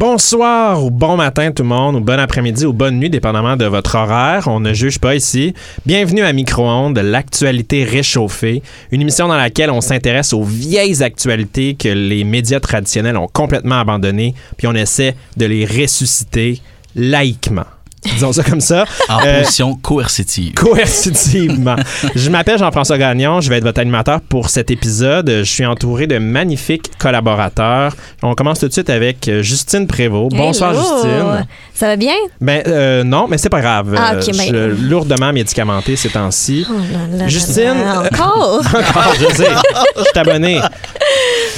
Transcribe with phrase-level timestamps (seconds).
[0.00, 3.66] Bonsoir ou bon matin tout le monde, ou bon après-midi ou bonne nuit, dépendamment de
[3.66, 4.48] votre horaire.
[4.48, 5.54] On ne juge pas ici.
[5.84, 8.62] Bienvenue à Micro-ondes, l'actualité réchauffée,
[8.92, 13.80] une émission dans laquelle on s'intéresse aux vieilles actualités que les médias traditionnels ont complètement
[13.80, 16.60] abandonnées, puis on essaie de les ressusciter
[16.96, 17.66] laïquement.
[18.04, 18.84] Disons ça comme ça.
[19.08, 20.54] En Euh, position coercitive.
[20.54, 21.76] Coercitivement.
[22.14, 25.28] je m'appelle Jean-François Gagnon, je vais être votre animateur pour cet épisode.
[25.28, 27.94] Je suis entouré de magnifiques collaborateurs.
[28.22, 30.34] On commence tout de suite avec euh, Justine Prévost.
[30.34, 30.72] Bonsoir.
[30.74, 31.46] Justine.
[31.74, 32.14] Ça va bien?
[32.40, 33.94] Ben euh, non, mais c'est pas grave.
[33.98, 36.66] Ah, ok, je ben- suis lourdement médicamentée ces temps-ci.
[36.70, 38.60] Oh là là Justine, là là, Encore?
[38.66, 39.48] Encore, je sais.
[39.96, 40.60] Je suis abonné.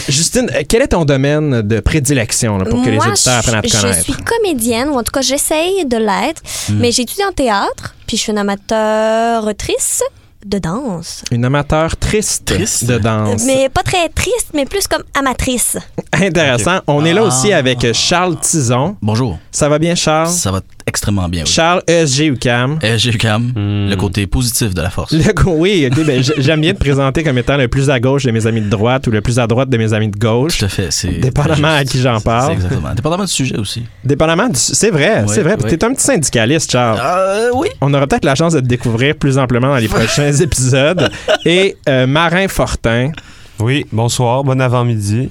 [0.08, 3.62] Justine, euh, quel est ton domaine de prédilection là, pour que les auditeurs apprennent à
[3.62, 4.02] te je, je connaître?
[4.02, 6.42] suis comédienne, ou en tout cas, j'essaye de l'être.
[6.70, 10.02] Mais j'étudie en théâtre, puis je suis une amateurtrice
[10.44, 11.22] de danse.
[11.30, 12.84] Une amateur triste, Triste?
[12.86, 13.44] de danse.
[13.46, 15.76] Mais pas très triste, mais plus comme amatrice.
[16.12, 16.80] Intéressant.
[16.86, 17.28] On est là Ah.
[17.28, 18.96] aussi avec Charles Tison.
[19.00, 19.38] Bonjour.
[19.50, 20.28] Ça va bien, Charles?
[20.28, 21.44] Ça va extrêmement bien.
[21.46, 21.50] Oui.
[21.50, 22.78] Charles ESG UCAM.
[22.82, 25.12] Eu quand même le côté positif de la force.
[25.12, 28.46] Le oui, ben, j'aime bien te présenter comme étant le plus à gauche de mes
[28.46, 30.58] amis de droite ou le plus à droite de mes amis de gauche.
[30.58, 30.88] Tout à fait.
[30.90, 32.48] C'est Dépendamment à qui j'en parle.
[32.48, 32.94] C'est Exactement.
[32.94, 33.84] Dépendamment du sujet aussi.
[34.04, 34.56] Dépendamment du...
[34.58, 35.56] C'est vrai, Ouais, c'est vrai.
[35.62, 35.70] Ouais.
[35.70, 36.98] T'es un petit syndicaliste, Charles.
[37.02, 37.68] Euh, oui.
[37.80, 41.10] On aura peut-être la chance de te découvrir plus amplement dans les prochains épisodes.
[41.44, 43.12] Et euh, Marin Fortin.
[43.58, 45.30] Oui, bonsoir, bon avant-midi.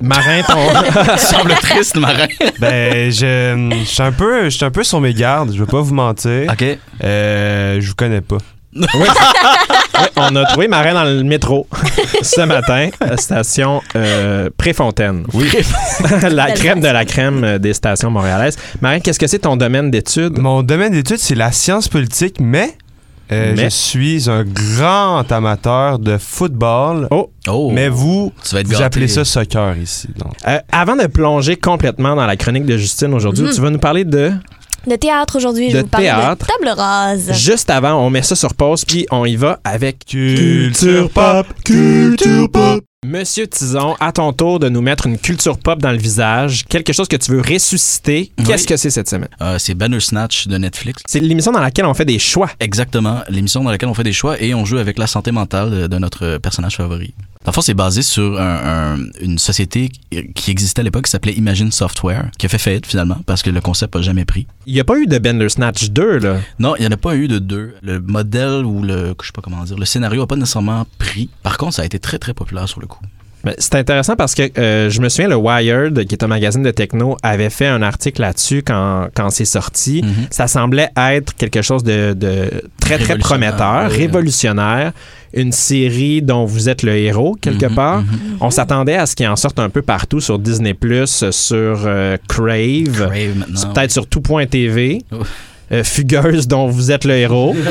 [0.00, 0.68] Marin, ton...
[1.16, 2.26] Tu sembles triste, marin.
[2.58, 5.70] Ben, je, je suis un peu, je suis un peu sur mes gardes, je vais
[5.70, 6.50] pas vous mentir.
[6.50, 6.64] OK.
[7.04, 8.38] Euh, je vous connais pas.
[8.74, 9.06] Ouais,
[10.16, 11.66] on a trouvé Marin dans le métro
[12.22, 15.24] ce matin, à station euh, Préfontaine.
[15.34, 15.50] Oui.
[16.30, 18.56] la crème de la crème euh, des stations montréalaises.
[18.80, 20.38] Marin, qu'est-ce que c'est ton domaine d'études?
[20.38, 22.74] Mon domaine d'études, c'est la science politique, mais,
[23.32, 23.64] euh, Mais?
[23.64, 27.08] je suis un grand amateur de football.
[27.10, 27.70] Oh, Oh.
[27.72, 30.08] Mais vous, tu vas être vous appelez ça soccer ici.
[30.16, 30.32] donc.
[30.46, 33.50] Euh, avant de plonger complètement dans la chronique de Justine aujourd'hui, Mhm.
[33.52, 34.32] tu vas nous parler de.
[34.86, 36.44] De théâtre aujourd'hui, je vous parler théâtre.
[36.46, 37.32] de table rase.
[37.34, 40.04] Juste avant, on met ça sur pause, puis on y va avec.
[40.06, 42.82] Culture pop, culture pop.
[43.04, 46.92] Monsieur Tison, à ton tour de nous mettre une culture pop dans le visage, quelque
[46.92, 48.30] chose que tu veux ressusciter.
[48.46, 48.66] Qu'est-ce Oui.
[48.66, 49.28] que c'est cette semaine?
[49.40, 51.02] Euh, c'est Bandersnatch de Netflix.
[51.08, 52.48] C'est l'émission dans laquelle on fait des choix.
[52.60, 53.22] Exactement.
[53.28, 55.98] L'émission dans laquelle on fait des choix et on joue avec la santé mentale de
[55.98, 57.12] notre personnage favori.
[57.44, 59.90] Dans le fond, c'est basé sur un- un- une société
[60.34, 63.50] qui existait à l'époque qui s'appelait Imagine Software, qui a fait faillite finalement parce que
[63.50, 64.46] le concept n'a jamais pris.
[64.66, 66.36] Il n'y a pas eu de Bandersnatch 2, là?
[66.60, 67.74] Non, il n'y en a pas eu de deux.
[67.82, 71.30] Le modèle ou le, je sais pas comment dire, le scénario n'a pas nécessairement pris.
[71.42, 73.00] Par contre, ça a été très très populaire sur le coup.
[73.58, 76.70] C'est intéressant parce que euh, je me souviens, le Wired, qui est un magazine de
[76.70, 80.02] techno, avait fait un article là-dessus quand, quand c'est sorti.
[80.04, 80.26] Mhm.
[80.30, 83.96] Ça semblait être quelque chose de, de très, très prometteur, oui.
[83.96, 84.92] révolutionnaire.
[85.34, 88.02] Une série dont vous êtes le héros, quelque Mhm, part.
[88.02, 88.08] mhm.
[88.42, 90.76] On s'attendait à ce qu'il en sorte un peu partout sur Disney+,
[91.06, 93.10] sur euh, Crave,
[93.74, 95.02] peut-être sur tout.tv.
[95.72, 97.54] Euh, Fugueuse, dont vous êtes le héros.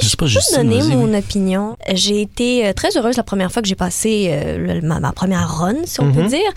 [0.00, 1.18] Je sais pas, Je Justine, peux donner vas-y, mon oui.
[1.18, 1.76] opinion.
[1.92, 5.12] J'ai été euh, très heureuse la première fois que j'ai passé euh, le- ma, ma
[5.12, 6.14] première run, si on Mhm.
[6.14, 6.50] peut dire.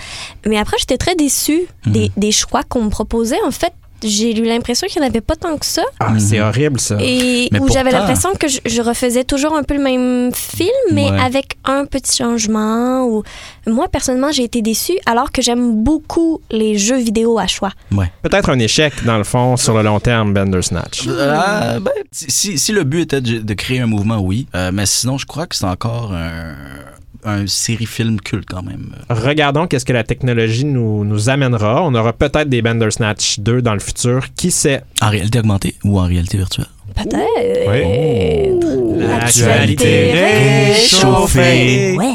[0.46, 1.92] Mais après, j'étais très déçue Mhm.
[1.94, 3.42] des, des choix qu'on me proposait.
[3.46, 5.84] En fait, j'ai eu l'impression qu'il n'y en avait pas tant que ça.
[6.00, 6.46] Ah, c'est Mhm.
[6.48, 6.98] horrible, ça.
[7.00, 10.70] Et Mais où j'avais l'impression que je, je refaisais toujours un peu le même film,
[10.92, 11.20] mais Ouais.
[11.20, 13.06] avec un petit changement.
[13.06, 13.24] Ou...
[13.68, 17.72] Moi, personnellement, j'ai été déçue, alors que j'aime beaucoup les jeux vidéo à choix.
[18.22, 21.08] Peut-être un échec, dans le fond, sur le long terme, Bandersnatch.
[21.08, 24.48] Euh, ben, si, si- le but était de, de créer un mouvement, oui.
[24.56, 26.54] Euh, mais sinon, je crois que c'est encore un,
[27.24, 28.96] un série-film culte quand même.
[29.10, 31.84] Regardons qu'est-ce que la technologie nous, nous amènera.
[31.84, 34.26] On aura peut-être des Bandersnatch 2 dans le futur.
[34.36, 34.82] Qui sait?
[35.02, 36.68] En réalité augmentée ou en réalité virtuelle?
[36.96, 37.18] Peut-être.
[37.70, 39.08] Oui.
[39.08, 41.42] L'actualité réchauffée.
[41.42, 41.98] réchauffée.
[41.98, 42.14] Ouais.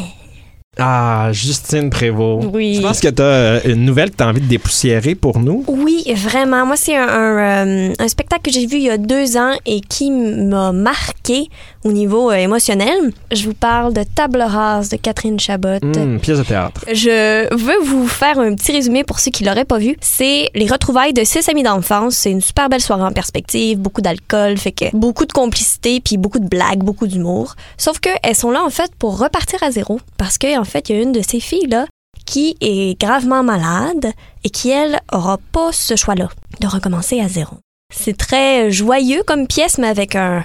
[0.78, 2.48] Ah, Justine Prévost.
[2.52, 2.74] Oui.
[2.76, 5.64] Je pense que tu as une nouvelle que tu as envie de dépoussiérer pour nous.
[5.68, 6.66] Oui, vraiment.
[6.66, 9.54] Moi, c'est un, un, euh, un spectacle que j'ai vu il y a deux ans
[9.64, 11.48] et qui m'a marqué
[11.84, 13.12] au niveau euh, émotionnel.
[13.32, 15.78] Je vous parle de Table rase de Catherine Chabot.
[15.82, 16.84] Hum, pièce de théâtre.
[16.92, 19.96] Je veux vous faire un petit résumé pour ceux qui l'auraient pas vu.
[20.00, 22.16] C'est les retrouvailles de six amis d'enfance.
[22.16, 26.18] C'est une super belle soirée en perspective, beaucoup d'alcool, fait que beaucoup de complicité, puis
[26.18, 27.54] beaucoup de blagues, beaucoup d'humour.
[27.78, 30.88] Sauf que elles sont là en fait pour repartir à zéro, parce que en fait
[30.88, 31.86] il y a une de ces filles là
[32.26, 34.12] qui est gravement malade
[34.44, 36.28] et qui elle aura pas ce choix-là
[36.60, 37.56] de recommencer à zéro.
[37.94, 40.44] C'est très joyeux comme pièce, mais avec un,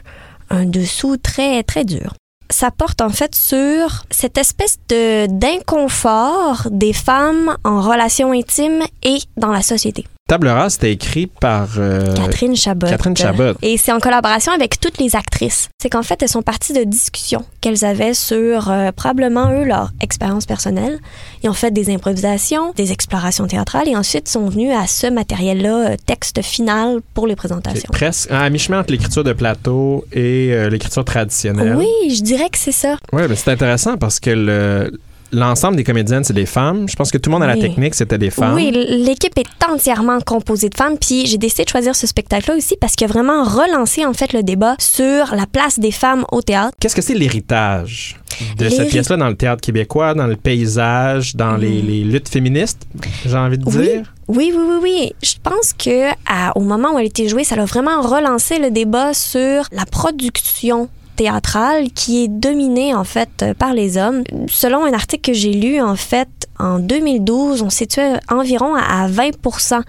[0.65, 2.13] dessous très très dur
[2.49, 9.19] ça porte en fait sur cette espèce de d'inconfort des femmes en relation intime et
[9.37, 10.05] dans la société.
[10.31, 12.87] Table rase, c'était écrit par euh, Catherine Chabot.
[12.87, 13.57] Catherine Chabot.
[13.61, 15.67] Et c'est en collaboration avec toutes les actrices.
[15.81, 19.91] C'est qu'en fait, elles sont parties de discussions qu'elles avaient sur euh, probablement eux leur
[19.99, 20.99] expérience personnelle.
[21.43, 25.89] Ils ont fait des improvisations, des explorations théâtrales et ensuite sont venus à ce matériel-là,
[25.89, 27.89] euh, texte final pour les présentations.
[27.91, 31.75] presque à mi-chemin entre l'écriture de plateau et euh, l'écriture traditionnelle.
[31.75, 32.95] Oui, je dirais que c'est ça.
[33.11, 34.97] Oui, mais c'est intéressant parce que le-
[35.31, 36.87] l'ensemble des comédiennes, c'est des femmes.
[36.89, 37.61] Je pense que tout le monde à la Oui.
[37.61, 38.53] technique, c'était des femmes.
[38.55, 40.97] Oui, l'équipe est entièrement composée de femmes.
[40.99, 44.33] Puis j'ai décidé de choisir ce spectacle-là aussi parce qu'il a vraiment relancé en fait
[44.33, 46.75] le débat sur la place des femmes au théâtre.
[46.79, 48.17] Qu'est-ce que c'est l'héritage
[48.57, 51.87] de cette pièce-là dans le théâtre québécois, dans le paysage, dans les, Mm.
[51.87, 52.87] les luttes féministes,
[53.25, 53.71] j'ai envie de Oui.
[53.87, 54.13] dire?
[54.27, 55.13] Oui, oui, oui, oui.
[55.21, 58.57] Je pense que à- au moment où elle a été jouée, ça a vraiment relancé
[58.59, 60.87] le débat sur la production
[61.21, 64.23] théâtrale qui est dominée en fait euh, par les hommes.
[64.47, 69.07] Selon un article que j'ai lu en fait en 2012, on situait environ à à
[69.07, 69.81] 20%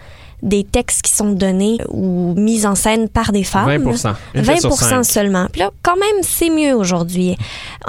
[0.42, 3.66] des textes qui sont donnés ou mis en scène par des femmes.
[3.66, 5.04] 20 Une pièce sur 20 cinq.
[5.04, 5.46] seulement.
[5.50, 7.36] Puis là, quand même, c'est mieux aujourd'hui.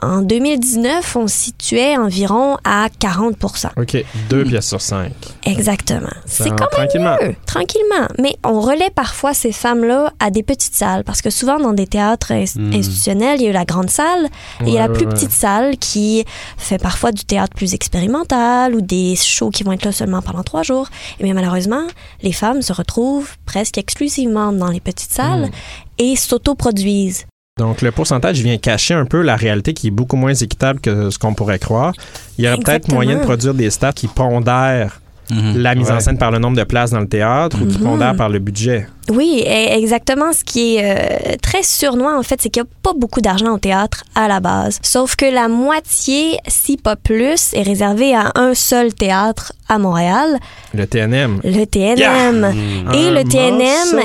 [0.01, 5.11] En 2019, on situait environ à 40% OK, deux pièces sur cinq.
[5.45, 6.09] Exactement.
[6.25, 7.17] C'est quand même tranquillement.
[7.21, 8.07] mieux, tranquillement.
[8.19, 11.87] Mais on relaie parfois ces femmes-là à des petites salles parce que souvent dans des
[11.87, 12.73] théâtres Hmm.
[12.73, 14.25] institutionnels, il y a eu la grande salle
[14.61, 16.23] et il y a la Ouais, plus ouais, petite salle qui
[16.57, 20.43] fait parfois du théâtre plus expérimental ou des shows qui vont être là seulement pendant
[20.43, 20.87] trois jours.
[21.19, 21.83] Et bien malheureusement,
[22.21, 25.51] les femmes se retrouvent presque exclusivement dans les petites salles Hmm.
[25.99, 27.25] et s'autoproduisent.
[27.59, 31.11] Donc, le pourcentage vient cacher un peu la réalité qui est beaucoup moins équitable que
[31.11, 31.93] ce qu'on pourrait croire.
[32.37, 34.99] Il y aurait peut-être moyen de produire des stats qui pondèrent
[35.33, 35.57] Mhm.
[35.57, 37.83] la mise en scène par le nombre de places dans le théâtre ou qui Mhm.
[37.83, 38.87] pondèrent par le budget?
[39.09, 40.31] Oui, e- exactement.
[40.31, 43.51] Ce qui est euh, très surnois, en fait, c'est qu'il n'y a pas beaucoup d'argent
[43.53, 44.79] au théâtre à la base.
[44.81, 50.39] Sauf que la moitié, si pas plus, est réservée à un seul théâtre à Montréal,
[50.73, 51.41] Le TNM.
[51.43, 52.53] le TNM.
[52.53, 52.93] Hmm.
[52.93, 53.99] Et Un le TNM,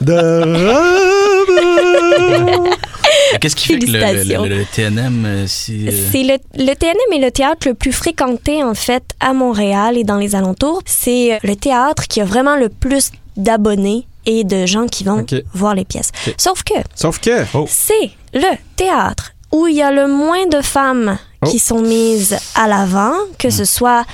[0.00, 0.16] de.
[3.40, 4.42] Qu'est-ce qui fait que le, le- Félicitations.
[4.44, 5.88] le- le TNM, euh, si.
[5.88, 9.96] euh, c'est le, le TNM est le théâtre le plus fréquenté, en fait, à Montréal
[9.98, 10.82] et dans les alentours.
[10.86, 15.24] C'est euh, le théâtre qui a vraiment le plus d'abonnés et de gens qui vont
[15.54, 16.10] voir les pièces.
[16.36, 21.18] Sauf que Sauf que, c'est le théâtre où il y a le moins de femmes
[21.42, 21.50] Oh.
[21.50, 24.06] qui sont mises à l'avant, que ce soit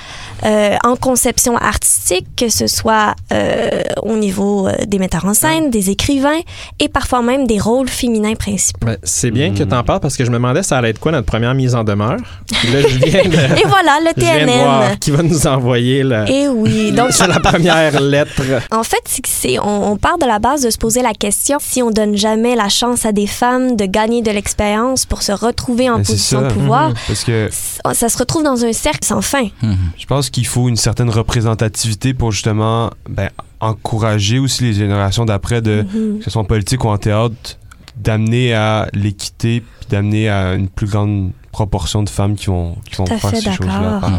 [0.45, 5.69] euh, en conception artistique, que ce soit euh, au niveau euh, des metteurs en scène,
[5.69, 6.39] des écrivains
[6.79, 8.85] et parfois même des rôles féminins principaux.
[8.85, 10.99] ben, c'est bien que tu en parles parce que je me demandais ça allait être
[10.99, 12.17] quoi notre première mise en demeure.
[12.17, 14.97] Là, je viens de, Et voilà, le je viens de voir TNM.
[14.99, 18.41] qui va nous envoyer la, Et oui, donc sur la première lettre.
[18.71, 21.13] En fait, c'est que c'est- on, on part de la base de se poser la
[21.13, 25.21] question si on donne jamais la chance à des femmes de gagner de l'expérience pour
[25.21, 28.73] se retrouver en Ben, position de pouvoir, Parce que ça, ça se retrouve dans un
[28.73, 29.47] cercle sans fin.
[29.61, 29.77] mhm.
[29.97, 33.29] je pense qu'il faut une certaine représentativité pour justement ben,
[33.61, 36.17] encourager aussi les générations d'après, de, Mhm.
[36.19, 37.57] que ce soit en politique ou en théâtre,
[37.95, 42.95] d'amener à l'équité puis d'amener à une plus grande proportion de femmes qui vont, qui
[42.95, 43.97] vont Tout à faire fait ces choses-là.
[43.97, 44.11] après.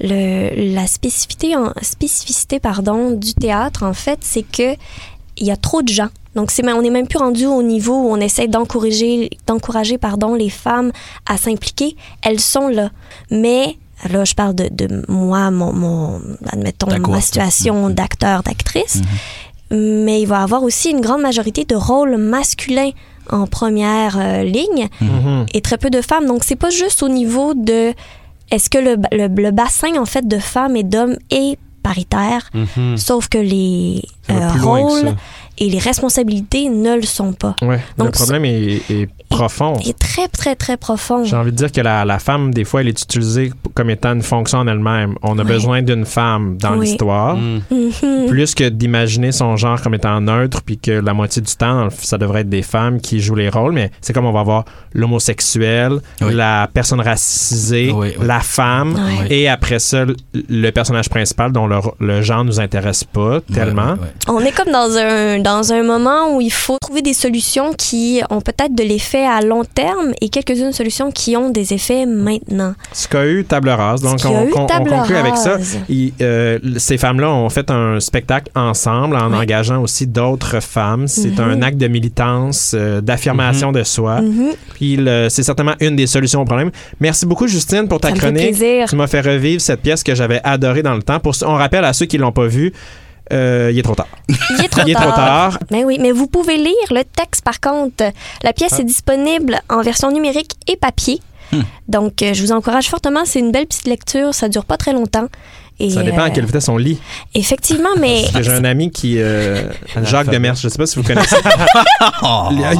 [0.00, 4.74] Le, la spécificité, en, spécificité pardon, du théâtre, en fait, c'est que
[5.36, 6.08] il y a trop de gens.
[6.34, 10.34] Donc, c'est, on n'est même plus rendu au niveau où on essaie d'encourager, d'encourager pardon,
[10.34, 10.90] les femmes
[11.26, 11.94] à s'impliquer.
[12.22, 12.90] Elles sont là.
[13.30, 13.76] Mais,
[14.10, 17.94] là, je parle de, de moi, mon, mon admettons, ma situation Mhm.
[17.94, 19.00] d'acteur, d'actrice.
[19.70, 22.90] Mais il va y avoir aussi une grande majorité de rôles masculins
[23.30, 25.46] en première euh, ligne Mhm.
[25.52, 26.26] et très peu de femmes.
[26.26, 27.92] Donc, c'est pas juste au niveau de
[28.50, 32.50] est-ce que le, le, le bassin en fait de femmes et d'hommes est paritaire,
[32.96, 35.14] sauf que les euh, que rôles
[35.58, 37.56] et les responsabilités ne le sont pas.
[37.62, 37.80] Ouais.
[37.96, 39.74] le Donc, problème est, est profond.
[39.82, 41.24] Il est très, très, très profond.
[41.24, 44.12] J'ai envie de dire que la, la femme, des fois, elle est utilisée comme étant
[44.14, 45.14] une fonction en elle-même.
[45.22, 45.48] On a Oui.
[45.48, 46.86] besoin d'une femme dans Oui.
[46.86, 47.36] l'histoire.
[47.36, 47.60] Mm.
[47.70, 48.26] Mhm.
[48.28, 52.18] Plus que d'imaginer son genre comme étant neutre, puis que la moitié du temps, ça
[52.18, 55.98] devrait être des femmes qui jouent les rôles, mais c'est comme on va avoir l'homosexuel,
[56.20, 56.34] Oui.
[56.34, 58.26] la personne racisée, Oui, oui.
[58.26, 58.98] la femme,
[59.30, 63.96] et après ça, le- personnage principal dont le, le genre nous intéresse pas tellement.
[64.28, 68.20] On est comme dans un, dans un moment où il faut trouver des solutions qui
[68.30, 72.74] ont peut-être de l'effet à long terme et quelques-unes solutions qui ont des effets maintenant.
[72.92, 75.56] Ce qu'a eu Table Rase, donc on, on- Table conclut avec ça.
[76.20, 79.38] Euh, ces femmes-là ont fait un spectacle ensemble en Oui.
[79.38, 81.06] engageant aussi d'autres femmes.
[81.08, 81.50] C'est Mhm.
[81.50, 84.20] un acte de militance, euh, d'affirmation de soi.
[84.20, 84.50] Mhm.
[84.74, 84.98] Puis
[85.28, 86.70] c'est certainement une des solutions au problème.
[87.00, 88.48] Merci beaucoup, Justine, pour ta Ça me fait chronique.
[88.56, 88.86] plaisir.
[88.88, 91.20] Tu m'as fait revivre cette pièce que j'avais adorée dans le temps.
[91.20, 92.72] Pour, on rappelle à ceux qui l'ont pas vue,
[93.32, 94.08] euh, il est trop tard.
[94.28, 95.58] Il est trop Il est trop tard.
[95.70, 98.04] Mais oui, mais vous pouvez lire le texte par contre.
[98.42, 98.80] La pièce Ah.
[98.80, 101.20] est disponible en version numérique et papier.
[101.52, 101.62] Hmm.
[101.88, 103.20] Donc, euh, je vous encourage fortement.
[103.24, 104.34] C'est une belle petite lecture.
[104.34, 105.26] Ça dure pas très longtemps.
[105.80, 106.98] Et, Ça dépend à euh, quelle vitesse on lit.
[107.34, 109.14] Effectivement, mais J'ai un ami qui.
[109.18, 109.62] euh.
[110.02, 111.36] Jacques Demers, je sais pas si vous connaissez.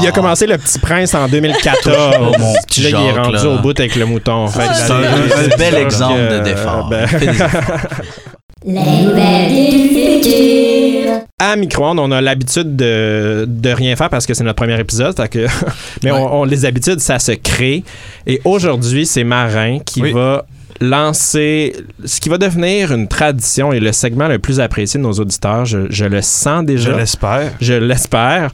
[0.00, 1.96] il a commencé Le Petit Prince en 2014.
[2.20, 3.46] Oh, mon petit là, il est rendu là.
[3.50, 4.46] au bout avec le mouton.
[4.48, 6.88] Que C'est un, bel exemple que, de d'effort.
[6.88, 7.06] ben.
[8.66, 11.10] Les nouvelles du futur.
[11.38, 15.16] à micro-ondes, on a l'habitude de, de rien faire parce que c'est notre premier épisode.
[15.16, 15.46] fait que-
[16.02, 16.18] mais Ouais.
[16.18, 17.84] on, on- les habitudes, ça se crée.
[18.26, 20.12] Et aujourd'hui, c'est Marin qui Oui.
[20.12, 20.44] va
[20.80, 21.74] lancer
[22.04, 25.64] ce qui va devenir une tradition et le segment le plus apprécié de nos auditeurs.
[25.64, 26.96] Je, je le sens Je déjà.
[26.96, 27.52] l'espère.
[27.60, 28.50] Je l'espère.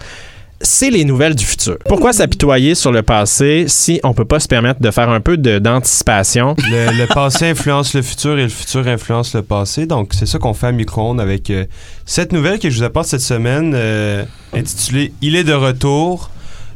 [0.67, 1.77] C'est les nouvelles du futur.
[1.87, 5.37] Pourquoi s'apitoyer sur le passé si on peut pas se permettre de faire un peu
[5.37, 6.57] de- d'anticipation?
[6.71, 9.85] Le, le passé influence le futur et le futur influence le passé.
[9.87, 11.67] Donc, c'est ça qu'on fait à Micro-ondes avec euh,
[12.07, 16.31] cette nouvelle que je vous apporte cette semaine, euh, intitulée Il est de retour.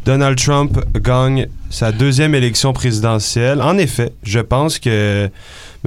[0.04, 3.60] Donald Trump gagne sa deuxième élection présidentielle.
[3.62, 5.28] En effet, je pense que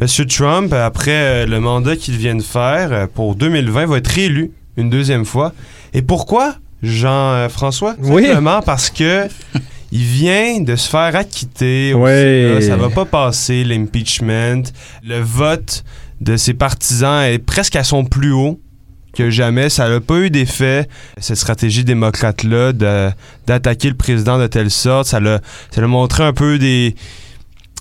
[0.02, 0.08] M.
[0.28, 4.52] Trump, après euh, le mandat qu'il vient de faire euh, pour 2020, va être réélu
[4.78, 5.54] une deuxième fois.
[5.94, 7.96] Et pourquoi, Jean-François?
[8.00, 8.26] Oui.
[8.26, 9.28] Simplement parce que
[9.92, 11.92] il vient de se faire acquitter.
[12.62, 14.64] Ça va pas passer, l'impeachment.
[15.04, 15.84] Le vote
[16.22, 18.60] de ses partisans est presque à son plus haut
[19.14, 19.70] que jamais.
[19.70, 22.72] Ça n'a pas eu d'effet, cette stratégie démocrate-là,
[23.46, 25.08] d'attaquer le président de telle sorte.
[25.08, 25.42] Ça l'a
[25.88, 26.96] montré un peu des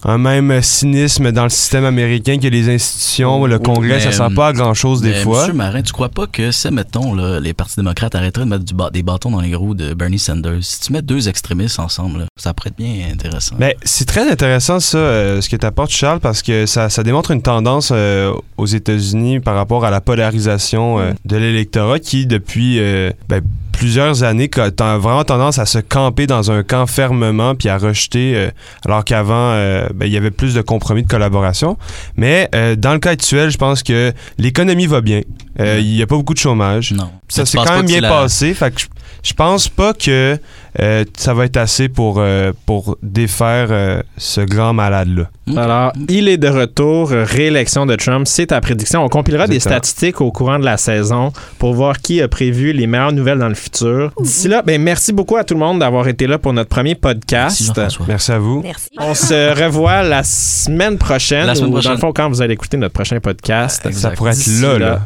[0.04, 4.12] un même cynisme dans le système américain que les institutions, le Oui, Congrès, mais, ça
[4.12, 5.40] sert pas à grand-chose des Mais, fois.
[5.40, 8.64] Monsieur Marin, tu crois pas que si, mettons, là, les partis démocrates arrêteraient de mettre
[8.64, 11.78] du ba- des bâtons dans les roues de Bernie Sanders, si tu mets deux extrémistes
[11.78, 13.56] ensemble, là, ça pourrait être bien intéressant.
[13.58, 17.02] Ben, c'est très intéressant ça, euh, ce que tu apportes, Charles, parce que ça, ça
[17.02, 22.26] démontre une tendance euh, aux États-Unis par rapport à la polarisation euh, de l'électorat qui,
[22.26, 23.42] depuis euh, ben,
[23.72, 28.32] plusieurs années, a vraiment tendance à se camper dans un camp fermement puis à rejeter,
[28.36, 28.50] euh,
[28.84, 31.76] alors qu'avant, euh, ben, il y avait plus de compromis de collaboration.
[32.16, 35.20] Mais euh, dans le cas actuel, je pense que l'économie va bien.
[35.60, 36.92] Euh, Il n'y a pas beaucoup de chômage.
[36.92, 37.10] non.
[37.28, 38.54] Ça s'est quand même bien la- passé.
[38.54, 38.86] Fait que je,
[39.22, 40.38] je pense pas que
[40.80, 45.28] euh, ça va être assez pour, euh, pour défaire euh, ce grand malade-là.
[45.56, 47.08] Alors, il est de retour.
[47.10, 49.04] Réélection de Trump, c'est ta prédiction.
[49.04, 52.86] On compilera des statistiques au courant de la saison pour voir qui a prévu les
[52.86, 54.12] meilleures nouvelles dans le futur.
[54.20, 56.94] D'ici là, ben, merci beaucoup à tout le monde d'avoir été là pour notre premier
[56.94, 57.72] podcast.
[58.06, 58.60] Merci à vous.
[58.62, 58.88] Merci.
[58.98, 61.46] On se revoit la semaine prochaine.
[61.46, 61.92] La semaine ou Dans prochaine.
[61.92, 63.84] le fond, quand vous allez écouter notre prochain podcast.
[63.86, 64.10] Exact.
[64.10, 65.00] Ça pourrait être là, là.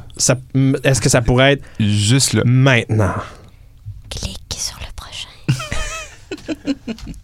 [0.85, 2.43] Est-ce que ça pourrait être Juste là.
[2.45, 3.15] maintenant?
[4.11, 5.29] Cliquez sur le prochain.